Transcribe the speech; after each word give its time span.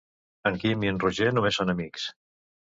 En 0.49 0.57
Quim 0.63 0.85
i 0.87 0.91
en 0.95 1.03
Roger 1.05 1.29
només 1.37 1.61
són 1.61 1.77
amics. 1.77 2.11